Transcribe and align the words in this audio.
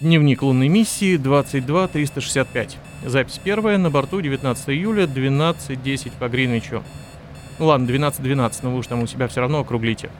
Дневник 0.00 0.42
лунной 0.42 0.68
миссии 0.68 1.16
22365. 1.16 2.78
Запись 3.04 3.40
первая, 3.42 3.78
на 3.78 3.90
борту 3.90 4.20
19 4.20 4.68
июля, 4.70 5.04
12.10 5.04 6.12
по 6.18 6.28
Гринвичу. 6.28 6.82
Ладно, 7.58 7.88
12.12, 7.88 8.58
но 8.62 8.72
вы 8.72 8.78
уж 8.78 8.86
там 8.88 9.02
у 9.02 9.06
себя 9.06 9.26
все 9.28 9.40
равно 9.40 9.60
округлите. 9.60 10.10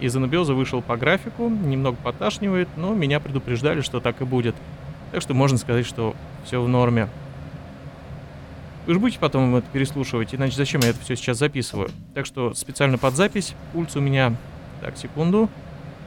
Из 0.00 0.14
анабиоза 0.14 0.54
вышел 0.54 0.82
по 0.82 0.96
графику, 0.96 1.48
немного 1.48 1.96
поташнивает, 1.96 2.68
но 2.76 2.94
меня 2.94 3.18
предупреждали, 3.18 3.80
что 3.80 3.98
так 3.98 4.20
и 4.20 4.24
будет. 4.24 4.54
Так 5.10 5.22
что 5.22 5.34
можно 5.34 5.58
сказать, 5.58 5.86
что 5.86 6.14
все 6.44 6.62
в 6.62 6.68
норме. 6.68 7.08
Вы 8.86 8.94
же 8.94 9.00
будете 9.00 9.18
потом 9.18 9.56
это 9.56 9.66
переслушивать, 9.72 10.34
иначе 10.34 10.56
зачем 10.56 10.82
я 10.82 10.90
это 10.90 11.00
все 11.00 11.16
сейчас 11.16 11.38
записываю? 11.38 11.90
Так 12.14 12.24
что 12.24 12.54
специально 12.54 12.98
под 12.98 13.16
запись, 13.16 13.54
пульс 13.72 13.96
у 13.96 14.00
меня, 14.00 14.36
так, 14.80 14.96
секунду, 14.96 15.50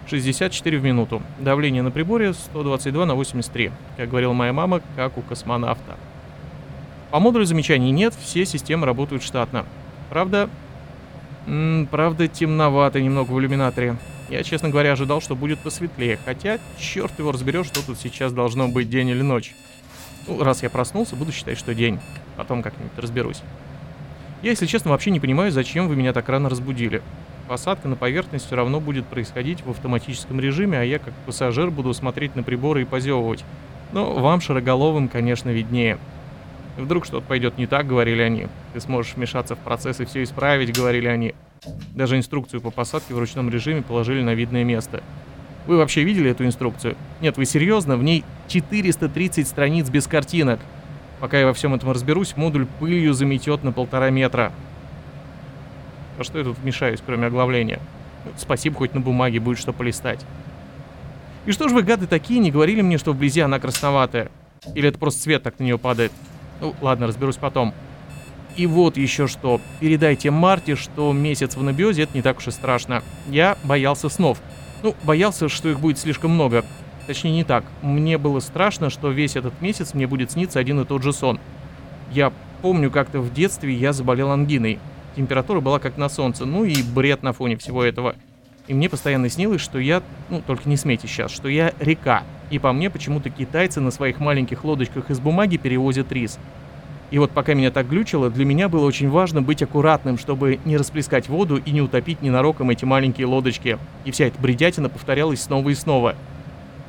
64 0.07 0.77
в 0.77 0.83
минуту. 0.83 1.21
Давление 1.39 1.81
на 1.81 1.91
приборе 1.91 2.33
122 2.33 3.05
на 3.05 3.15
83, 3.15 3.71
как 3.97 4.09
говорила 4.09 4.33
моя 4.33 4.54
мама, 4.54 4.82
как 4.96 5.18
у 5.18 5.21
космонавта. 5.21 5.97
По 7.11 7.19
модулю 7.19 7.46
замечаний 7.46 7.92
нет, 7.92 8.14
все 8.14 8.45
системы 8.45 8.86
работают 8.86 9.23
штатно. 9.23 9.65
Правда, 10.09 10.50
м 11.45 11.83
-м, 11.83 11.87
правда 11.87 12.28
темновато 12.28 13.01
немного 13.01 13.32
в 13.32 13.39
иллюминаторе. 13.39 13.97
Я, 14.29 14.43
честно 14.43 14.69
говоря, 14.69 14.93
ожидал, 14.93 15.19
что 15.19 15.36
будет 15.36 15.59
посветлее, 15.59 16.18
хотя 16.23 16.59
черт 16.79 17.20
его 17.20 17.33
разберешь, 17.33 17.68
что 17.68 17.86
тут 17.86 18.00
сейчас 18.00 18.31
должно 18.31 18.70
быть 18.70 18.89
день 18.89 19.09
или 19.09 19.21
ночь. 19.21 19.54
Ну, 20.28 20.42
раз 20.42 20.64
я 20.64 20.70
проснулся, 20.70 21.15
буду 21.15 21.31
считать, 21.31 21.57
что 21.57 21.73
день. 21.73 22.00
Потом 22.37 22.61
как-нибудь 22.61 22.97
разберусь. 22.97 23.42
Я, 24.42 24.51
если 24.51 24.65
честно, 24.65 24.92
вообще 24.92 25.11
не 25.11 25.20
понимаю, 25.20 25.51
зачем 25.51 25.87
вы 25.87 25.95
меня 25.95 26.14
так 26.14 26.29
рано 26.29 26.50
разбудили. 26.50 27.01
Посадка 27.51 27.89
на 27.89 27.97
поверхность 27.97 28.46
все 28.46 28.55
равно 28.55 28.79
будет 28.79 29.05
происходить 29.07 29.65
в 29.65 29.71
автоматическом 29.71 30.39
режиме, 30.39 30.79
а 30.79 30.83
я 30.83 31.00
как 31.00 31.14
пассажир 31.25 31.69
буду 31.69 31.93
смотреть 31.93 32.33
на 32.33 32.44
приборы 32.44 32.83
и 32.83 32.86
позевывать. 32.86 33.44
Но 33.92 34.14
вам, 34.14 34.39
шароголовым, 34.39 35.09
конечно, 35.09 35.50
виднее. 35.50 35.97
Вдруг 36.78 37.03
что-то 37.03 37.28
пойдет 37.28 37.58
не 37.58 37.67
так, 37.67 37.88
говорили 37.88 38.22
они. 38.22 38.48
Ты 38.72 38.80
сможешь 38.80 39.16
вмешаться 39.16 39.58
в 39.58 39.59
процесс 39.59 40.00
и 40.00 40.06
все 40.06 40.23
исправить, 40.23 40.73
говорили 40.73 41.08
они. 41.08 41.36
Даже 41.94 42.16
инструкцию 42.16 42.61
по 42.61 42.72
посадке 42.72 43.14
в 43.14 43.20
ручном 43.20 43.50
режиме 43.50 43.81
положили 43.81 44.22
на 44.22 44.33
видное 44.33 44.64
место. 44.64 45.04
Вы 45.67 45.76
вообще 45.76 46.06
видели 46.06 46.31
эту 46.31 46.45
инструкцию? 46.45 46.95
Нет, 47.20 47.36
вы 47.36 47.44
серьезно? 47.44 47.98
В 47.98 48.04
ней 48.04 48.23
430 48.48 49.45
страниц 49.45 49.89
без 49.89 50.08
картинок. 50.08 50.61
Пока 51.20 51.38
я 51.38 51.48
во 51.48 51.54
всем 51.54 51.73
этом 51.73 51.92
разберусь, 51.92 52.38
модуль 52.38 52.66
пылью 52.80 53.14
заметет 53.14 53.66
на 53.66 53.73
полтора 53.73 54.09
метра. 54.09 54.54
А 56.22 56.23
что 56.23 56.38
я 56.38 56.44
тут 56.44 56.59
вмешаюсь, 56.59 57.00
кроме 57.03 57.25
оглавления? 57.25 57.80
Спасибо, 58.38 58.75
хоть 58.75 58.94
на 58.94 59.00
бумаге 59.00 59.39
будет 59.39 59.58
что 59.58 59.73
полистать. 59.73 60.23
И 61.47 61.52
что 61.52 61.67
ж 61.67 61.72
вы, 61.72 61.81
гады 61.81 62.05
такие, 62.05 62.39
не 62.39 62.52
говорили 62.52 62.81
мне, 62.81 63.00
что 63.00 63.11
вблизи 63.11 63.41
она 63.41 63.59
красноватая? 63.59 64.30
Или 64.75 64.89
это 64.89 64.99
просто 64.99 65.23
цвет 65.23 65.42
так 65.42 65.58
на 65.58 65.64
нее 65.64 65.80
падает? 65.80 66.11
Ну, 66.59 66.75
ладно, 66.80 67.08
разберусь 67.08 67.38
потом. 67.38 67.73
И 68.55 68.67
вот 68.67 68.97
еще 68.97 69.25
что. 69.25 69.59
Передайте 69.80 70.30
Марте, 70.30 70.75
что 70.75 71.11
месяц 71.11 71.55
в 71.55 71.61
анабиозе 71.61 72.03
это 72.03 72.11
не 72.14 72.22
так 72.22 72.38
уж 72.38 72.49
и 72.49 72.52
страшно. 72.52 73.02
Я 73.27 73.58
боялся 73.64 74.08
снов. 74.08 74.38
Ну, 74.83 74.95
боялся, 75.02 75.49
что 75.49 75.69
их 75.69 75.80
будет 75.80 75.97
слишком 75.97 76.30
много. 76.30 76.64
Точнее, 77.08 77.31
не 77.31 77.44
так. 77.44 77.64
Мне 77.81 78.19
было 78.19 78.42
страшно, 78.42 78.92
что 78.92 79.09
весь 79.09 79.36
этот 79.36 79.59
месяц 79.59 79.95
мне 79.95 80.05
будет 80.05 80.30
сниться 80.30 80.59
один 80.59 80.81
и 80.81 80.86
тот 80.86 81.02
же 81.02 81.14
сон. 81.14 81.39
Я 82.11 82.31
помню, 82.61 82.92
как-то 82.92 83.22
в 83.22 83.33
детстве 83.33 83.73
я 83.73 83.92
заболел 83.92 84.30
ангиной. 84.30 84.77
Температура 85.16 85.59
была 85.59 85.80
как 85.80 85.98
на 85.98 86.09
солнце, 86.09 86.45
ну 86.45 86.64
и 86.64 86.81
бред 86.81 87.23
на 87.23 87.34
фоне 87.34 87.58
всего 87.58 87.84
этого. 87.84 88.16
И 88.67 88.73
мне 88.73 88.90
постоянно 88.90 89.30
снилось, 89.30 89.62
что 89.62 89.80
я, 89.80 90.02
ну 90.30 90.42
только 90.45 90.70
не 90.70 90.78
смейте 90.78 91.08
сейчас, 91.08 91.31
что 91.31 91.50
я 91.50 91.73
река. 91.80 92.23
И 92.50 92.59
по 92.59 92.72
мне 92.72 92.90
почему-то 92.90 93.30
китайцы 93.30 93.82
на 93.82 93.92
своих 93.92 94.20
маленьких 94.20 94.64
лодочках 94.64 95.09
из 95.09 95.20
бумаги 95.20 95.58
перевозят 95.58 96.12
рис. 96.12 96.39
И 97.12 97.20
вот 97.20 97.32
пока 97.32 97.54
меня 97.54 97.72
так 97.72 97.89
глючило, 97.89 98.30
для 98.30 98.45
меня 98.45 98.70
было 98.70 98.86
очень 98.86 99.09
важно 99.09 99.42
быть 99.42 99.62
аккуратным, 99.62 100.17
чтобы 100.17 100.60
не 100.64 100.77
расплескать 100.77 101.28
воду 101.28 101.58
и 101.58 101.72
не 101.72 101.82
утопить 101.82 102.22
ненароком 102.22 102.70
эти 102.70 102.86
маленькие 102.86 103.28
лодочки. 103.28 103.78
И 104.05 104.11
вся 104.11 104.28
эта 104.28 104.39
бредятина 104.39 104.88
повторялась 104.88 105.42
снова 105.42 105.70
и 105.70 105.76
снова. 105.76 106.16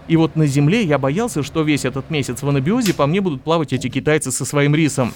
И 0.06 0.16
вот 0.16 0.36
на 0.36 0.46
Земле 0.46 0.84
я 0.84 0.98
боялся, 0.98 1.42
что 1.42 1.62
весь 1.62 1.84
этот 1.84 2.08
месяц 2.10 2.42
в 2.42 2.48
анабиозе 2.48 2.94
по 2.94 3.06
мне 3.06 3.20
будут 3.20 3.42
плавать 3.42 3.72
эти 3.72 3.88
китайцы 3.88 4.30
со 4.30 4.44
своим 4.44 4.76
рисом. 4.76 5.12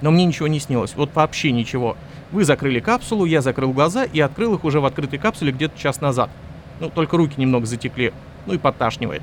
Но 0.00 0.10
мне 0.10 0.24
ничего 0.24 0.48
не 0.48 0.60
снилось, 0.60 0.94
вот 0.94 1.10
вообще 1.14 1.50
ничего. 1.52 1.96
Вы 2.30 2.44
закрыли 2.44 2.80
капсулу, 2.80 3.24
я 3.24 3.40
закрыл 3.40 3.72
глаза 3.72 4.04
и 4.04 4.20
открыл 4.20 4.54
их 4.54 4.64
уже 4.64 4.80
в 4.80 4.84
открытой 4.84 5.18
капсуле 5.18 5.52
где-то 5.52 5.78
час 5.78 6.00
назад. 6.00 6.30
Ну, 6.80 6.90
только 6.90 7.16
руки 7.16 7.34
немного 7.36 7.66
затекли, 7.66 8.12
ну 8.46 8.54
и 8.54 8.58
подташнивает. 8.58 9.22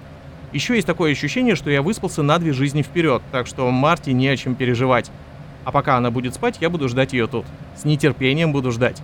Еще 0.52 0.76
есть 0.76 0.88
такое 0.88 1.12
ощущение, 1.12 1.56
что 1.56 1.70
я 1.70 1.82
выспался 1.82 2.24
на 2.24 2.38
две 2.40 2.54
жизни 2.54 2.82
вперед, 2.82 3.22
так 3.32 3.48
что 3.48 3.70
Марте 3.72 4.14
не 4.14 4.28
о 4.28 4.38
чем 4.38 4.56
переживать. 4.56 5.12
А 5.66 5.72
пока 5.72 5.98
она 5.98 6.12
будет 6.12 6.36
спать, 6.36 6.58
я 6.62 6.70
буду 6.70 6.88
ждать 6.88 7.14
ее 7.14 7.28
тут. 7.28 7.46
С 7.76 7.86
нетерпением 7.86 8.54
буду 8.54 8.72
ждать. 8.72 9.02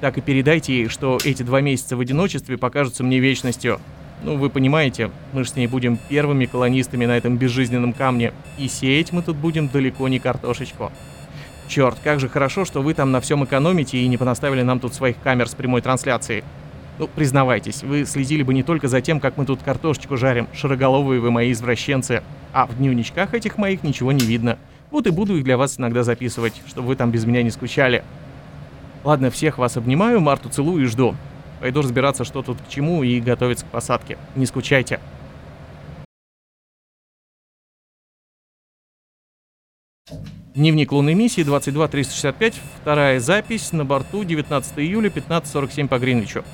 Так 0.00 0.18
и 0.18 0.20
передайте 0.20 0.74
ей, 0.74 0.88
что 0.88 1.18
эти 1.24 1.42
два 1.42 1.60
месяца 1.60 1.96
в 1.96 2.00
одиночестве 2.00 2.58
покажутся 2.58 3.02
мне 3.02 3.18
вечностью. 3.18 3.80
Ну, 4.26 4.36
вы 4.36 4.50
понимаете, 4.50 5.12
мы 5.32 5.44
же 5.44 5.50
с 5.50 5.54
ней 5.54 5.68
будем 5.68 5.96
первыми 6.08 6.46
колонистами 6.46 7.06
на 7.06 7.16
этом 7.16 7.36
безжизненном 7.36 7.92
камне, 7.92 8.32
и 8.58 8.66
сеять 8.66 9.12
мы 9.12 9.22
тут 9.22 9.36
будем 9.36 9.68
далеко 9.68 10.08
не 10.08 10.18
картошечку. 10.18 10.90
Черт, 11.68 11.96
как 12.02 12.18
же 12.18 12.28
хорошо, 12.28 12.64
что 12.64 12.82
вы 12.82 12.92
там 12.92 13.12
на 13.12 13.20
всем 13.20 13.44
экономите 13.44 13.98
и 13.98 14.08
не 14.08 14.16
понаставили 14.16 14.62
нам 14.62 14.80
тут 14.80 14.94
своих 14.94 15.16
камер 15.20 15.48
с 15.48 15.54
прямой 15.54 15.80
трансляцией. 15.80 16.42
Ну, 16.98 17.06
признавайтесь, 17.06 17.84
вы 17.84 18.04
следили 18.04 18.42
бы 18.42 18.52
не 18.52 18.64
только 18.64 18.88
за 18.88 19.00
тем, 19.00 19.20
как 19.20 19.36
мы 19.36 19.46
тут 19.46 19.62
картошечку 19.62 20.16
жарим, 20.16 20.48
широголовые 20.52 21.20
вы 21.20 21.30
мои 21.30 21.52
извращенцы, 21.52 22.24
а 22.52 22.66
в 22.66 22.76
дневничках 22.76 23.32
этих 23.32 23.58
моих 23.58 23.84
ничего 23.84 24.10
не 24.10 24.26
видно. 24.26 24.58
Вот 24.90 25.06
и 25.06 25.10
буду 25.10 25.36
их 25.36 25.44
для 25.44 25.56
вас 25.56 25.78
иногда 25.78 26.02
записывать, 26.02 26.60
чтобы 26.66 26.88
вы 26.88 26.96
там 26.96 27.12
без 27.12 27.24
меня 27.26 27.44
не 27.44 27.52
скучали. 27.52 28.02
Ладно, 29.04 29.30
всех 29.30 29.58
вас 29.58 29.76
обнимаю, 29.76 30.20
Марту 30.20 30.48
целую 30.48 30.82
и 30.82 30.86
жду. 30.86 31.14
Пойду 31.60 31.82
разбираться, 31.82 32.24
что 32.24 32.42
тут 32.42 32.58
к 32.60 32.68
чему 32.68 33.02
и 33.02 33.20
готовиться 33.20 33.64
к 33.64 33.68
посадке. 33.68 34.18
Не 34.34 34.46
скучайте. 34.46 35.00
Дневник 40.54 40.90
лунной 40.90 41.12
миссии 41.12 41.42
22365, 41.42 42.54
вторая 42.80 43.20
запись 43.20 43.72
на 43.72 43.84
борту 43.84 44.24
19 44.24 44.78
июля 44.78 45.10
15.47 45.10 45.86
по 45.86 45.98
Гринвичу. 45.98 46.44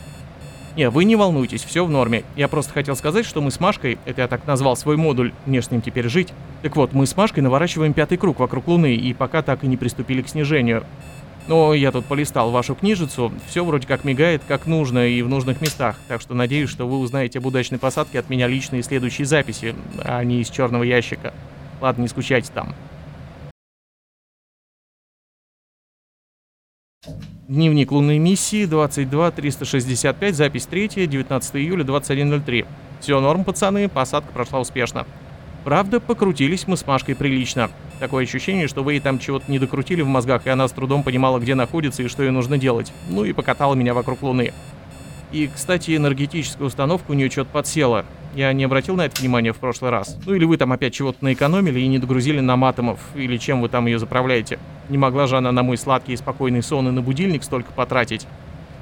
Не, 0.75 0.89
вы 0.89 1.05
не 1.05 1.17
волнуйтесь, 1.17 1.63
все 1.63 1.85
в 1.85 1.91
норме. 1.91 2.25
Я 2.35 2.49
просто 2.49 2.73
хотел 2.73 2.97
сказать, 2.97 3.27
что 3.27 3.41
мы 3.41 3.51
с 3.51 3.61
Машкой, 3.61 3.99
это 4.07 4.23
я 4.23 4.29
так 4.29 4.47
назвал 4.47 4.75
свой 4.75 4.97
модуль, 4.97 5.33
мне 5.45 5.61
с 5.61 5.71
ним 5.71 5.83
теперь 5.83 6.09
жить. 6.09 6.33
Так 6.63 6.75
вот, 6.77 6.95
мы 6.95 7.07
с 7.07 7.17
Машкой 7.17 7.43
наворачиваем 7.43 7.93
пятый 7.93 8.17
круг 8.17 8.41
вокруг 8.41 8.67
Луны, 8.67 8.95
и 8.95 9.15
пока 9.15 9.43
так 9.43 9.63
и 9.63 9.69
не 9.69 9.77
приступили 9.77 10.23
к 10.23 10.29
снижению. 10.29 10.85
Но 11.49 11.75
я 11.75 11.91
тут 11.91 12.05
полистал 12.07 12.51
вашу 12.51 12.75
книжицу, 12.75 13.33
все 13.49 13.65
вроде 13.65 13.87
как 13.87 14.05
мигает 14.05 14.43
как 14.47 14.67
нужно 14.67 15.09
и 15.09 15.23
в 15.23 15.29
нужных 15.29 15.61
местах, 15.61 15.99
так 16.07 16.21
что 16.21 16.35
надеюсь, 16.35 16.71
что 16.71 16.87
вы 16.87 16.99
узнаете 16.99 17.41
об 17.41 17.47
удачной 17.47 17.79
посадке 17.79 18.21
от 18.21 18.31
меня 18.31 18.47
лично 18.47 18.77
и 18.77 18.83
следующей 18.83 19.25
записи, 19.25 19.75
а 19.99 20.23
не 20.23 20.41
из 20.41 20.51
черного 20.51 20.85
ящика. 20.85 21.35
Ладно, 21.81 22.03
не 22.03 22.09
скучайте 22.09 22.53
там. 22.53 22.75
Дневник 27.49 27.91
лунной 27.91 28.19
миссии 28.19 28.65
22365, 28.65 30.35
запись 30.35 30.67
3, 30.67 31.07
19 31.07 31.57
июля 31.57 31.85
21.03. 31.85 32.67
Все 33.01 33.21
норм, 33.21 33.45
пацаны, 33.45 33.89
посадка 33.89 34.33
прошла 34.33 34.61
успешно. 34.61 35.07
Правда, 35.65 36.01
покрутились 36.01 36.67
мы 36.67 36.77
с 36.77 36.87
Машкой 36.87 37.15
прилично. 37.15 37.71
Такое 38.01 38.25
ощущение, 38.25 38.67
что 38.67 38.83
вы 38.83 38.95
ей 38.95 39.01
там 39.01 39.21
чего-то 39.21 39.51
не 39.51 39.61
докрутили 39.61 40.03
в 40.03 40.09
мозгах, 40.09 40.47
и 40.47 40.51
она 40.51 40.67
с 40.67 40.73
трудом 40.73 41.05
понимала, 41.05 41.39
где 41.39 41.55
находится 41.55 42.03
и 42.03 42.09
что 42.09 42.25
ей 42.25 42.31
нужно 42.31 42.59
делать. 42.59 42.93
Ну 43.09 43.25
и 43.25 43.33
покатала 43.33 43.75
меня 43.75 43.95
вокруг 43.95 44.23
Луны. 44.23 44.53
И, 45.31 45.49
кстати, 45.53 45.97
энергетическая 45.97 46.67
установка 46.67 47.13
у 47.13 47.15
нее 47.15 47.31
что-то 47.31 47.51
подсела. 47.53 48.05
Я 48.35 48.53
не 48.53 48.65
обратил 48.65 48.97
на 48.97 49.07
это 49.07 49.21
внимание 49.21 49.53
в 49.53 49.59
прошлый 49.59 49.91
раз. 49.91 50.19
Ну 50.27 50.35
или 50.35 50.45
вы 50.45 50.57
там 50.57 50.73
опять 50.73 50.95
чего-то 50.95 51.19
наэкономили 51.25 51.81
и 51.81 51.87
не 51.87 51.99
догрузили 51.99 52.41
нам 52.41 52.65
атомов, 52.65 52.99
или 53.15 53.37
чем 53.37 53.61
вы 53.61 53.69
там 53.69 53.87
ее 53.87 53.99
заправляете. 53.99 54.59
Не 54.89 54.99
могла 54.99 55.27
же 55.27 55.37
она 55.37 55.53
на 55.53 55.63
мой 55.63 55.79
сладкий 55.79 56.15
и 56.15 56.17
спокойный 56.17 56.63
сон 56.63 56.89
и 56.89 56.91
на 56.91 57.03
будильник 57.03 57.45
столько 57.45 57.73
потратить. 57.73 58.27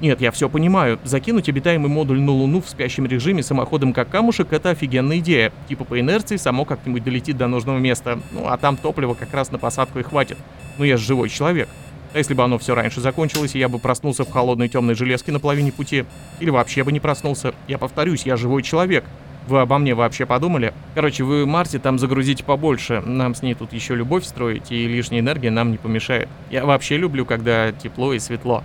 Нет, 0.01 0.19
я 0.19 0.31
все 0.31 0.49
понимаю. 0.49 0.99
Закинуть 1.03 1.47
обитаемый 1.47 1.87
модуль 1.87 2.19
на 2.19 2.31
Луну 2.31 2.59
в 2.59 2.67
спящем 2.67 3.05
режиме 3.05 3.43
самоходом 3.43 3.93
как 3.93 4.09
камушек– 4.09 4.47
это 4.51 4.71
офигенная 4.71 5.19
идея. 5.19 5.53
Типа 5.69 5.83
по 5.85 5.99
инерции 5.99 6.37
само 6.37 6.65
как-нибудь 6.65 7.03
долетит 7.03 7.37
до 7.37 7.45
нужного 7.45 7.77
места. 7.77 8.19
Ну, 8.31 8.47
а 8.47 8.57
там 8.57 8.77
топлива 8.77 9.13
как 9.13 9.31
раз 9.31 9.51
на 9.51 9.59
посадку 9.59 9.99
и 9.99 10.03
хватит. 10.03 10.39
Ну, 10.79 10.85
я 10.85 10.97
же 10.97 11.05
живой 11.05 11.29
человек. 11.29 11.69
А 12.15 12.17
если 12.17 12.33
бы 12.33 12.43
оно 12.43 12.57
все 12.57 12.73
раньше 12.73 12.99
закончилось, 12.99 13.53
и 13.53 13.59
я 13.59 13.69
бы 13.69 13.77
проснулся 13.77 14.23
в 14.23 14.31
холодной 14.31 14.69
темной 14.69 14.95
железке 14.95 15.31
на 15.31 15.39
половине 15.39 15.71
пути? 15.71 16.05
Или 16.39 16.49
вообще 16.49 16.83
бы 16.83 16.91
не 16.91 16.99
проснулся? 16.99 17.53
Я 17.67 17.77
повторюсь, 17.77 18.25
я 18.25 18.37
живой 18.37 18.63
человек. 18.63 19.05
Вы 19.47 19.59
обо 19.59 19.77
мне 19.77 19.93
вообще 19.93 20.25
подумали? 20.25 20.73
Короче, 20.95 21.23
вы 21.23 21.45
Марте 21.45 21.77
там 21.77 21.99
загрузите 21.99 22.43
побольше. 22.43 23.01
Нам 23.05 23.35
с 23.35 23.43
ней 23.43 23.53
тут 23.53 23.71
еще 23.71 23.93
любовь 23.93 24.25
строить, 24.25 24.71
и 24.71 24.87
лишняя 24.87 25.19
энергия 25.19 25.51
нам 25.51 25.69
не 25.69 25.77
помешает. 25.77 26.27
Я 26.49 26.65
вообще 26.65 26.97
люблю, 26.97 27.23
когда 27.23 27.71
тепло 27.71 28.13
и 28.13 28.19
светло. 28.19 28.63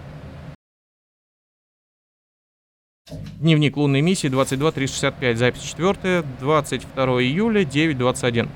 Дневник 3.38 3.76
лунной 3.76 4.00
миссии 4.00 4.26
22365, 4.26 5.38
запись 5.38 5.62
4, 5.62 6.24
22 6.40 7.04
июля, 7.22 7.62
9.21. 7.62 8.48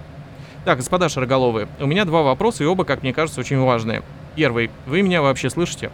Так, 0.64 0.78
господа 0.78 1.08
шароголовые, 1.08 1.68
у 1.78 1.86
меня 1.86 2.04
два 2.04 2.22
вопроса, 2.22 2.64
и 2.64 2.66
оба, 2.66 2.84
как 2.84 3.02
мне 3.04 3.12
кажется, 3.12 3.40
очень 3.40 3.60
важные. 3.60 4.02
Первый. 4.34 4.70
Вы 4.86 5.02
меня 5.02 5.22
вообще 5.22 5.50
слышите? 5.50 5.92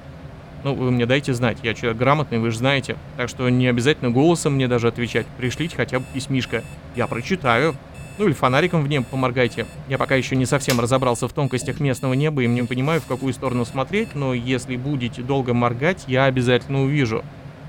Ну, 0.64 0.72
вы 0.72 0.90
мне 0.90 1.04
дайте 1.04 1.34
знать, 1.34 1.58
я 1.62 1.74
человек 1.74 1.98
грамотный, 1.98 2.38
вы 2.38 2.50
же 2.50 2.56
знаете. 2.56 2.96
Так 3.18 3.28
что 3.28 3.46
не 3.50 3.66
обязательно 3.66 4.10
голосом 4.10 4.54
мне 4.54 4.68
даже 4.68 4.88
отвечать. 4.88 5.26
Пришлите 5.36 5.76
хотя 5.76 6.00
бы 6.00 6.06
письмишко. 6.14 6.64
Я 6.94 7.06
прочитаю. 7.08 7.74
Ну 8.16 8.24
или 8.24 8.32
фонариком 8.32 8.82
в 8.82 8.88
небо 8.88 9.04
поморгайте. 9.10 9.66
Я 9.86 9.98
пока 9.98 10.14
еще 10.14 10.34
не 10.34 10.46
совсем 10.46 10.80
разобрался 10.80 11.28
в 11.28 11.32
тонкостях 11.34 11.78
местного 11.78 12.14
неба 12.14 12.42
и 12.42 12.46
не 12.46 12.62
понимаю, 12.62 13.02
в 13.02 13.06
какую 13.06 13.34
сторону 13.34 13.66
смотреть, 13.66 14.14
но 14.14 14.32
если 14.32 14.76
будете 14.76 15.20
долго 15.20 15.52
моргать, 15.52 16.04
я 16.06 16.24
обязательно 16.24 16.82
увижу. 16.82 17.22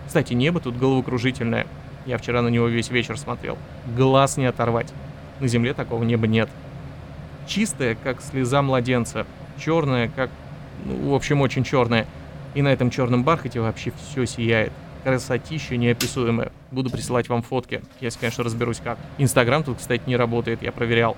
Кстати, 0.07 0.33
небо 0.33 0.59
тут 0.59 0.77
головокружительное. 0.77 1.68
Я 2.06 2.18
вчера 2.18 2.42
на 2.42 2.48
него 2.48 2.68
весь 2.68 2.89
вечер 2.89 3.19
смотрел. 3.19 3.57
Глаз 3.95 4.38
не 4.38 4.45
оторвать. 4.45 4.94
На 5.39 5.48
земле 5.48 5.74
такого 5.74 6.04
неба 6.04 6.25
нет. 6.25 6.50
Чистое, 7.45 7.95
как 8.01 8.21
слеза 8.21 8.62
младенца. 8.62 9.27
Черное, 9.59 10.09
как... 10.15 10.30
Ну, 10.86 11.12
в 11.12 11.15
общем, 11.15 11.42
очень 11.42 11.63
черное. 11.63 12.07
И 12.56 12.62
на 12.62 12.69
этом 12.69 12.89
черном 12.89 13.24
бархате 13.24 13.59
вообще 13.59 13.92
все 13.92 14.25
сияет. 14.25 14.71
Красотища 15.04 15.75
неописуемая. 15.75 16.51
Буду 16.71 16.89
присылать 16.89 17.30
вам 17.30 17.42
фотки, 17.42 17.81
если, 18.01 18.19
конечно, 18.19 18.44
разберусь 18.44 18.81
как. 18.83 18.98
Инстаграм 19.18 19.63
тут, 19.63 19.77
кстати, 19.77 20.03
не 20.07 20.15
работает, 20.15 20.62
я 20.62 20.71
проверял. 20.71 21.15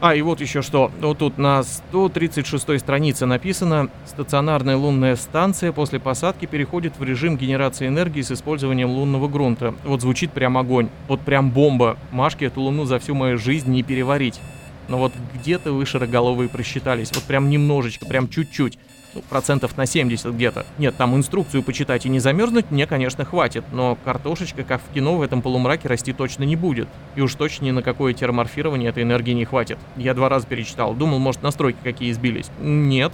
А, 0.00 0.14
и 0.14 0.22
вот 0.22 0.40
еще 0.40 0.62
что. 0.62 0.90
Вот 1.00 1.18
тут 1.18 1.36
на 1.36 1.62
136 1.62 2.80
странице 2.80 3.26
написано, 3.26 3.90
стационарная 4.06 4.76
лунная 4.76 5.14
станция 5.14 5.72
после 5.72 6.00
посадки 6.00 6.46
переходит 6.46 6.98
в 6.98 7.04
режим 7.04 7.36
генерации 7.36 7.86
энергии 7.86 8.22
с 8.22 8.32
использованием 8.32 8.88
лунного 8.88 9.28
грунта. 9.28 9.74
Вот 9.84 10.00
звучит 10.00 10.32
прям 10.32 10.56
огонь. 10.56 10.88
Вот 11.06 11.20
прям 11.20 11.50
бомба. 11.50 11.98
Машке 12.12 12.46
эту 12.46 12.62
луну 12.62 12.86
за 12.86 12.98
всю 12.98 13.14
мою 13.14 13.36
жизнь 13.36 13.70
не 13.70 13.82
переварить. 13.82 14.40
Но 14.90 14.98
вот 14.98 15.12
где-то 15.34 15.72
вы 15.72 15.86
широголовые 15.86 16.48
просчитались. 16.48 17.10
Вот 17.14 17.22
прям 17.22 17.48
немножечко, 17.48 18.06
прям 18.06 18.28
чуть-чуть 18.28 18.76
ну, 19.14 19.22
процентов 19.22 19.76
на 19.76 19.86
70 19.86 20.32
где-то. 20.34 20.66
Нет, 20.78 20.96
там 20.96 21.16
инструкцию 21.16 21.62
почитать 21.62 22.06
и 22.06 22.08
не 22.08 22.18
замерзнуть 22.18 22.70
мне, 22.70 22.86
конечно, 22.86 23.24
хватит, 23.24 23.64
но 23.72 23.96
картошечка, 24.04 24.64
как 24.64 24.80
в 24.82 24.92
кино, 24.92 25.16
в 25.16 25.22
этом 25.22 25.42
полумраке 25.42 25.88
расти 25.88 26.12
точно 26.12 26.42
не 26.42 26.56
будет. 26.56 26.88
И 27.14 27.20
уж 27.20 27.34
точно 27.36 27.66
ни 27.66 27.70
на 27.70 27.82
какое 27.82 28.14
терморфирование 28.14 28.90
этой 28.90 29.04
энергии 29.04 29.32
не 29.32 29.44
хватит. 29.44 29.78
Я 29.96 30.12
два 30.12 30.28
раза 30.28 30.46
перечитал, 30.46 30.92
думал, 30.94 31.20
может, 31.20 31.42
настройки 31.42 31.78
какие 31.82 32.12
сбились. 32.12 32.50
Нет, 32.60 33.12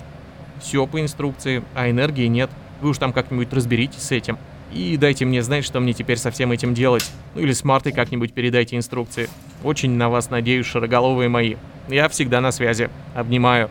все 0.61 0.87
по 0.87 1.01
инструкции, 1.01 1.63
а 1.75 1.91
энергии 1.91 2.27
нет. 2.27 2.51
Вы 2.81 2.91
уж 2.91 2.99
там 2.99 3.13
как-нибудь 3.13 3.53
разберитесь 3.53 4.03
с 4.03 4.13
этим. 4.13 4.39
И 4.73 4.97
дайте 4.97 5.25
мне 5.25 5.43
знать, 5.43 5.65
что 5.65 5.81
мне 5.81 5.93
теперь 5.93 6.19
со 6.19 6.31
всем 6.31 6.53
этим 6.53 6.75
делать. 6.75 7.09
Ну 7.35 7.41
или 7.41 7.53
с 7.53 7.65
Мартой 7.65 7.93
как-нибудь 7.93 8.33
передайте 8.33 8.77
инструкции. 8.77 9.29
Очень 9.65 9.93
на 9.93 10.09
вас 10.09 10.31
надеюсь, 10.31 10.67
шароголовые 10.67 11.29
мои. 11.29 11.57
Я 11.89 12.09
всегда 12.09 12.41
на 12.41 12.53
связи. 12.53 12.91
Обнимаю. 13.15 13.71